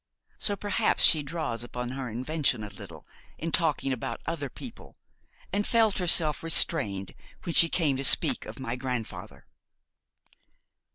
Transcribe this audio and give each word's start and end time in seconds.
So, 0.39 0.55
perhaps, 0.55 1.03
she 1.03 1.21
draws 1.21 1.63
upon 1.63 1.89
her 1.89 2.09
invention 2.09 2.63
a 2.63 2.69
little 2.69 3.05
in 3.37 3.51
talking 3.51 3.93
about 3.93 4.19
other 4.25 4.49
people, 4.49 4.97
and 5.53 5.63
felt 5.63 5.99
herself 5.99 6.41
restrained 6.41 7.13
when 7.43 7.53
she 7.53 7.69
came 7.69 7.97
to 7.97 8.03
speak 8.03 8.47
of 8.47 8.59
my 8.59 8.75
grandfather.' 8.75 9.45